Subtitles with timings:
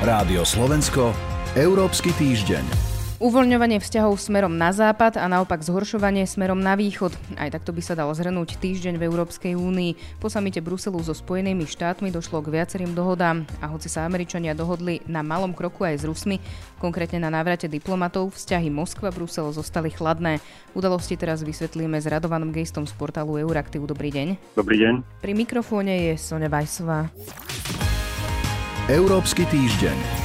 [0.00, 1.12] Rádio Slovensko,
[1.52, 2.64] Európsky týždeň.
[3.20, 7.12] Uvoľňovanie vzťahov smerom na západ a naopak zhoršovanie smerom na východ.
[7.36, 10.16] Aj takto by sa dalo zhrnúť týždeň v Európskej únii.
[10.16, 15.04] Po samite Bruselu so Spojenými štátmi došlo k viacerým dohodám a hoci sa Američania dohodli
[15.04, 16.40] na malom kroku aj s Rusmi,
[16.80, 20.40] konkrétne na návrate diplomatov, vzťahy Moskva-Brusel zostali chladné.
[20.72, 23.84] Udalosti teraz vysvetlíme s Radovanom Gejstom z portálu Euraktiv.
[23.84, 24.56] Dobrý deň.
[24.56, 25.20] Dobrý deň.
[25.20, 27.12] Pri mikrofóne je Sonja Vajsová.
[28.90, 30.19] Európsky týždeň.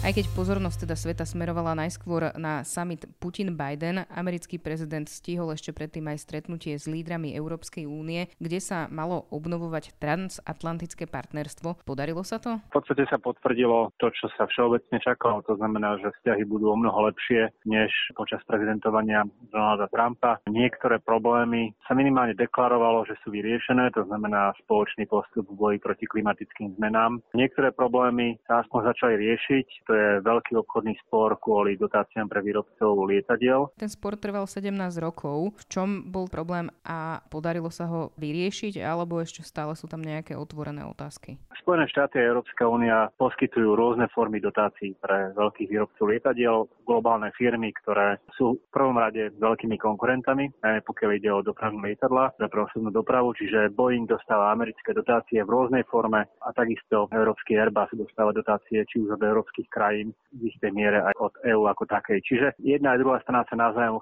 [0.00, 6.08] Aj keď pozornosť teda sveta smerovala najskôr na summit Putin-Biden, americký prezident stihol ešte predtým
[6.08, 11.84] aj stretnutie s lídrami Európskej únie, kde sa malo obnovovať transatlantické partnerstvo.
[11.84, 12.64] Podarilo sa to?
[12.72, 15.44] V podstate sa potvrdilo to, čo sa všeobecne čakalo.
[15.44, 20.40] To znamená, že vzťahy budú o mnoho lepšie než počas prezidentovania Donalda Trumpa.
[20.48, 26.08] Niektoré problémy sa minimálne deklarovalo, že sú vyriešené, to znamená spoločný postup v boji proti
[26.08, 27.20] klimatickým zmenám.
[27.36, 33.10] Niektoré problémy sa aspoň začali riešiť to je veľký obchodný spor kvôli dotáciám pre výrobcov
[33.10, 33.74] lietadiel.
[33.74, 34.70] Ten spor trval 17
[35.02, 35.58] rokov.
[35.58, 40.38] V čom bol problém a podarilo sa ho vyriešiť, alebo ešte stále sú tam nejaké
[40.38, 41.42] otvorené otázky?
[41.58, 47.74] Spojené štáty a Európska únia poskytujú rôzne formy dotácií pre veľkých výrobcov lietadiel, globálne firmy,
[47.82, 52.90] ktoré sú v prvom rade veľkými konkurentami, najmä pokiaľ ide o dopravné lietadla, pre osobnú
[52.94, 58.82] dopravu, čiže Boeing dostáva americké dotácie v rôznej forme a takisto európsky Airbus dostáva dotácie
[58.86, 62.20] či už od európskych krajín v istej miere aj od EÚ ako takej.
[62.20, 63.96] Čiže jedna aj druhá strana sa navzájom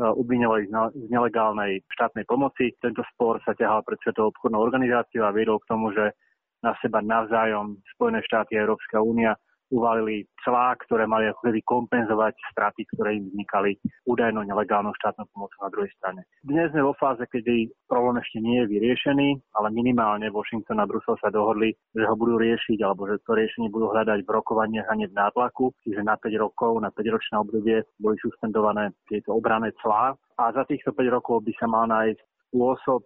[0.00, 2.72] obviňovali e, z nelegálnej štátnej pomoci.
[2.80, 6.16] Tento spor sa ťahal pred Svetovou obchodnou organizáciou a viedol k tomu, že
[6.64, 9.36] na seba navzájom Spojené štáty a Európska únia
[9.72, 15.58] uvalili clá, ktoré mali ako keby kompenzovať straty, ktoré im vznikali údajnou nelegálnou štátnou pomocou
[15.64, 16.20] na druhej strane.
[16.44, 21.16] Dnes sme vo fáze, kedy problém ešte nie je vyriešený, ale minimálne Washington a Brusel
[21.24, 24.94] sa dohodli, že ho budú riešiť alebo že to riešenie budú hľadať v rokovaniach a
[25.00, 30.44] v nátlaku, čiže na 5 rokov, na 5-ročné obdobie boli suspendované tieto obrané clá a
[30.52, 32.20] za týchto 5 rokov by sa mal nájsť
[32.52, 33.00] spôsob,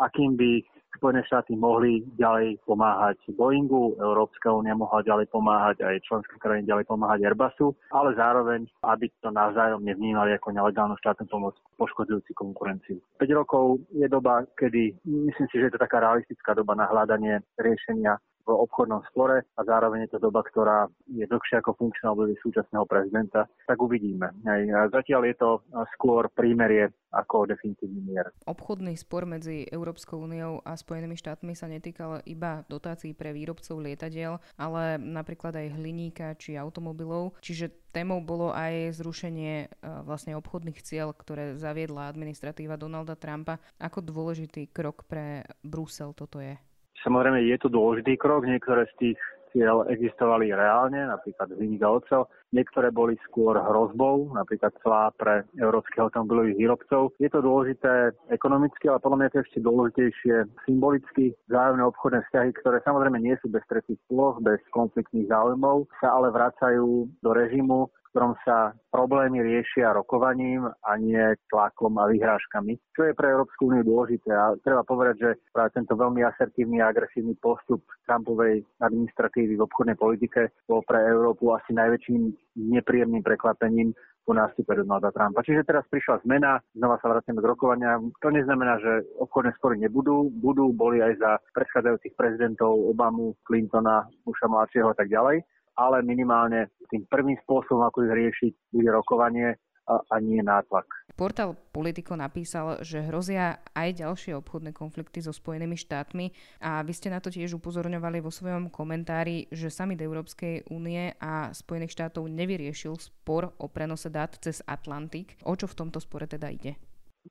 [0.00, 0.64] akým by
[0.96, 6.88] Spojené štáty mohli ďalej pomáhať Boeingu, Európska únia mohla ďalej pomáhať, aj členské krajiny ďalej
[6.88, 12.96] pomáhať Airbusu, ale zároveň, aby to navzájom nevnímali ako nelegálnu štátnu pomoc poškodzujúci konkurenciu.
[13.20, 17.44] 5 rokov je doba, kedy myslím si, že je to taká realistická doba na hľadanie
[17.60, 22.38] riešenia v obchodnom spore a zároveň je to doba, ktorá je dlhšia ako funkčná obdobie
[22.38, 24.30] súčasného prezidenta, tak uvidíme.
[24.46, 24.62] Aj
[24.94, 25.50] zatiaľ je to
[25.98, 28.30] skôr prímerie ako definitívny mier.
[28.44, 34.38] Obchodný spor medzi Európskou úniou a Spojenými štátmi sa netýkal iba dotácií pre výrobcov lietadiel,
[34.60, 37.34] ale napríklad aj hliníka či automobilov.
[37.40, 39.66] Čiže témou bolo aj zrušenie e,
[40.04, 43.56] vlastne obchodných cieľ, ktoré zaviedla administratíva Donalda Trumpa.
[43.80, 46.60] Ako dôležitý krok pre Brusel toto je?
[47.06, 49.20] Samozrejme je to dôležitý krok, niektoré z tých
[49.54, 52.26] cieľ existovali reálne, napríklad hliník a ocel.
[52.50, 57.14] Niektoré boli skôr hrozbou, napríklad clá pre európskych automobilových výrobcov.
[57.22, 60.34] Je to dôležité ekonomicky, ale podľa mňa to ešte dôležitejšie
[60.68, 61.32] symbolicky.
[61.48, 66.34] Vzájomné obchodné vzťahy, ktoré samozrejme nie sú bez tretích ploch, bez konfliktných záujmov, sa ale
[66.34, 71.20] vracajú do režimu, ktorom sa problémy riešia rokovaním a nie
[71.52, 74.32] tlakom a vyhrážkami, čo je pre Európsku úniu dôležité.
[74.32, 80.00] A treba povedať, že práve tento veľmi asertívny a agresívny postup Trumpovej administratívy v obchodnej
[80.00, 83.92] politike bol pre Európu asi najväčším nepríjemným prekvapením
[84.24, 85.44] po nástupe Donalda Trumpa.
[85.44, 88.00] Čiže teraz prišla zmena, znova sa vracíme k rokovania.
[88.24, 90.32] To neznamená, že obchodné spory nebudú.
[90.40, 95.44] Budú, boli aj za predchádzajúcich prezidentov Obamu, Clintona, Busha mladšieho a tak ďalej
[95.76, 100.86] ale minimálne tým prvým spôsobom, ako ich riešiť, bude rokovanie a, a nie nátlak.
[101.14, 107.08] Portál Politico napísal, že hrozia aj ďalšie obchodné konflikty so Spojenými štátmi a vy ste
[107.08, 112.98] na to tiež upozorňovali vo svojom komentári, že summit Európskej únie a Spojených štátov nevyriešil
[113.00, 115.38] spor o prenose dát cez Atlantik.
[115.46, 116.76] O čo v tomto spore teda ide?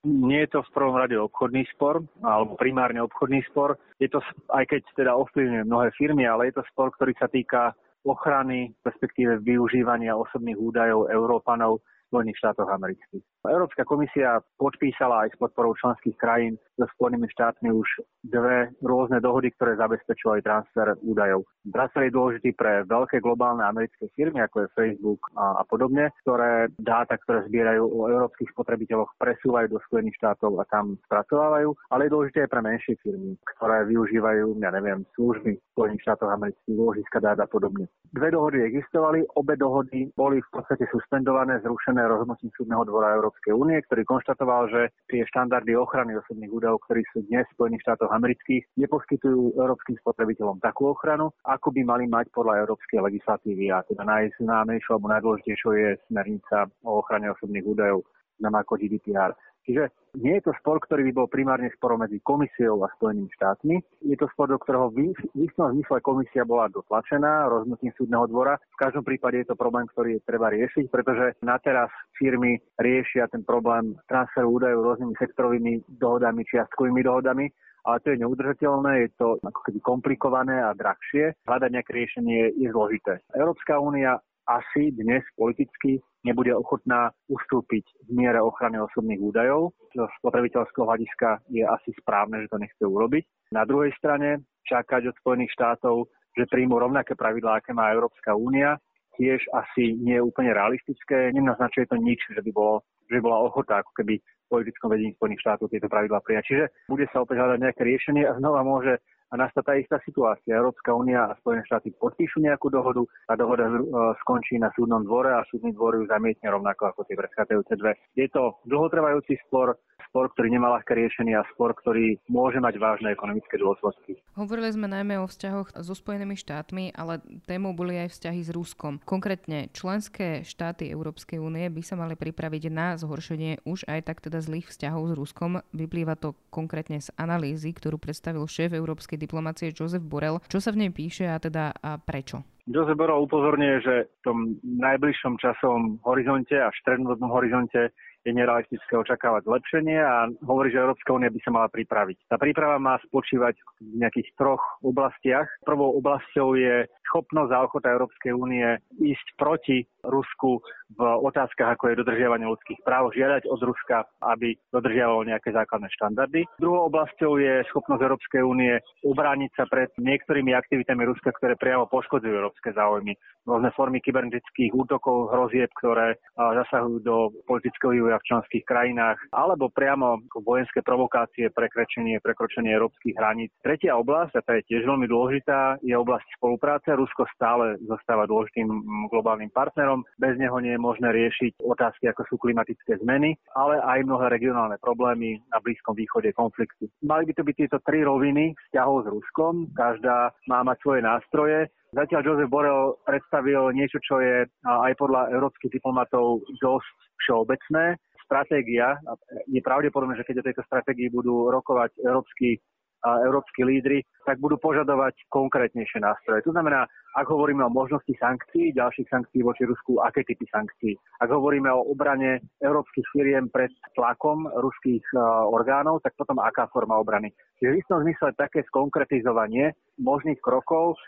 [0.04, 3.80] Nie je to v prvom rade obchodný spor, alebo primárne obchodný spor.
[3.96, 4.20] Je to,
[4.52, 7.72] aj keď teda ovplyvňuje mnohé firmy, ale je to spor, ktorý sa týka
[8.06, 11.82] ochrany, respektíve využívania osobných údajov Európanov
[12.16, 13.24] Spojených štátoch amerických.
[13.44, 17.88] Európska komisia podpísala aj s podporou členských krajín so Spojenými štátmi už
[18.24, 21.44] dve rôzne dohody, ktoré zabezpečujú aj transfer údajov.
[21.68, 26.72] Transfer je dôležitý pre veľké globálne americké firmy, ako je Facebook a, a podobne, ktoré
[26.80, 32.14] dáta, ktoré zbierajú o európskych spotrebiteľoch, presúvajú do Spojených štátov a tam spracovávajú, ale je
[32.16, 37.44] dôležité aj pre menšie firmy, ktoré využívajú, ja neviem, služby Spojených štátov amerických, ložiska dát
[37.44, 37.92] a podobne.
[38.16, 43.82] Dve dohody existovali, obe dohody boli v podstate suspendované, zrušené rozhodnutím súdneho dvora Európskej únie,
[43.86, 48.64] ktorý konštatoval, že tie štandardy ochrany osobných údajov, ktorí sú dnes v Spojených štátoch amerických,
[48.78, 53.74] neposkytujú európskym spotrebiteľom takú ochranu, ako by mali mať podľa európskej legislatívy.
[53.74, 58.06] A teda najznámejšou alebo najdôležitejšou je smernica o ochrane osobných údajov,
[58.40, 59.32] znamená ako GDPR.
[59.66, 59.90] Čiže
[60.22, 63.76] nie je to spor, ktorý by bol primárne sporom medzi komisiou a Spojenými štátmi.
[64.06, 68.56] Je to spor, do ktorého v istom zmysle komisia bola dotlačená rozhodnutím súdneho dvora.
[68.56, 73.28] V každom prípade je to problém, ktorý je treba riešiť, pretože na teraz firmy riešia
[73.28, 77.48] ten problém transferu údajov rôznymi sektorovými dohodami, čiastkovými dohodami
[77.86, 81.38] ale to je neudržateľné, je to ako keby komplikované a drahšie.
[81.46, 83.22] Hľadať nejaké riešenie je zložité.
[83.38, 89.74] Európska únia asi dnes politicky nebude ochotná ustúpiť v miere ochrany osobných údajov.
[89.94, 93.24] Z spotrebiteľského hľadiska je asi správne, že to nechce urobiť.
[93.54, 98.82] Na druhej strane čakať od Spojených štátov, že príjmu rovnaké pravidlá, aké má Európska únia,
[99.16, 101.32] tiež asi nie je úplne realistické.
[101.32, 105.16] Nenaznačuje to nič, že by, bolo, že by bola ochota ako keby v politickom vedení
[105.16, 106.44] Spojených štátov tieto pravidlá prijať.
[106.52, 109.00] Čiže bude sa opäť hľadať nejaké riešenie a znova môže
[109.30, 110.58] a nastá tá istá situácia.
[110.58, 113.74] Európska únia a Spojené štáty podpíšu nejakú dohodu, a dohoda e,
[114.22, 117.94] skončí na súdnom dvore a súdny dvor ju zamietne rovnako ako tie predchádzajúce dve.
[118.14, 119.76] Je to dlhotrvajúci spor,
[120.16, 124.16] spor, ktorý nemá ľahké riešenie a spor, ktorý môže mať vážne ekonomické dôsledky.
[124.40, 129.04] Hovorili sme najmä o vzťahoch so Spojenými štátmi, ale témou boli aj vzťahy s Ruskom.
[129.04, 134.40] Konkrétne členské štáty Európskej únie by sa mali pripraviť na zhoršenie už aj tak teda
[134.40, 135.60] zlých vzťahov s Ruskom.
[135.76, 140.44] Vyplýva to konkrétne z analýzy, ktorú predstavil šéf Európskej európskej diplomácie Josef Borel.
[140.52, 142.44] Čo sa v nej píše a teda a prečo?
[142.68, 147.94] Josef Borel upozorňuje, že v tom najbližšom časovom horizonte a strednodobnom horizonte
[148.26, 152.26] je nerealistické očakávať zlepšenie a hovorí, že Európska únia by sa mala pripraviť.
[152.26, 153.54] Tá príprava má spočívať
[153.86, 155.46] v nejakých troch oblastiach.
[155.62, 160.60] Prvou oblasťou je schopnosť a ochota Európskej únie ísť proti Rusku
[161.00, 164.04] v otázkach, ako je dodržiavanie ľudských práv, žiadať od Ruska,
[164.36, 166.44] aby dodržiavalo nejaké základné štandardy.
[166.60, 168.76] Druhou oblasťou je schopnosť Európskej únie
[169.08, 173.16] ubrániť sa pred niektorými aktivitami Ruska, ktoré priamo poškodzujú európske záujmy.
[173.48, 180.22] Rôzne formy kybernetických útokov, hrozieb, ktoré zasahujú do politického vývoja v členských krajinách, alebo priamo
[180.44, 183.54] vojenské provokácie, prekračenie, prekročenie európskych hraníc.
[183.62, 186.90] Tretia oblasť, a tá je tiež veľmi dôležitá, je oblasť spolupráce.
[187.06, 188.66] Rusko stále zostáva dôležitým
[189.14, 190.02] globálnym partnerom.
[190.18, 194.82] Bez neho nie je možné riešiť otázky, ako sú klimatické zmeny, ale aj mnohé regionálne
[194.82, 196.90] problémy na Blízkom východe konfliktu.
[197.06, 199.70] Mali by to byť tieto tri roviny vzťahov s Ruskom.
[199.78, 201.70] Každá má mať svoje nástroje.
[201.94, 208.02] Zatiaľ Joseph Borrell predstavil niečo, čo je aj podľa európskych diplomatov dosť všeobecné.
[208.26, 208.98] Stratégia,
[209.46, 212.58] je pravdepodobné, že keď o tejto stratégii budú rokovať európsky
[213.06, 216.42] a európsky lídry, tak budú požadovať konkrétnejšie nástroje.
[216.50, 220.98] To znamená, ak hovoríme o možnosti sankcií, ďalších sankcií voči Rusku, aké typy sankcií?
[221.22, 227.00] Ak hovoríme o obrane európskych firiem pred tlakom ruských uh, orgánov, tak potom aká forma
[227.00, 227.32] obrany?
[227.62, 231.00] Čiže v istom zmysle také skonkretizovanie možných krokov,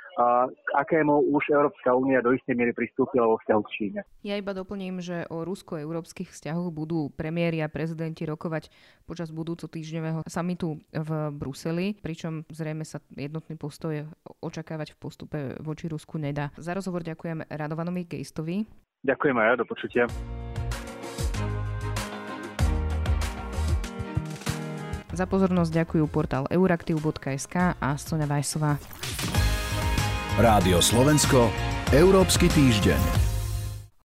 [0.50, 4.00] k akému už Európska únia do istej miery pristúpila vo vzťahu k Číne.
[4.26, 8.74] Ja iba doplním, že o rusko-európskych vzťahoch budú premiéri a prezidenti rokovať
[9.06, 14.10] počas budúco týždňového samitu v Bruseli, pričom zrejme sa jednotný postoj
[14.42, 16.52] očakávať v postupe voči Rusku nedá.
[16.58, 18.66] Za rozhovor ďakujem Radovanovi Gejstovi.
[19.06, 20.04] Ďakujem aj ja, do počutia.
[25.18, 28.78] Za pozornosť ďakujú portál euraktiv.sk a Sonja Vajsová.
[30.38, 31.50] Rádio Slovensko,
[31.90, 33.17] Európsky týždeň.